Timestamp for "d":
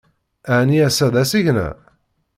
1.13-1.15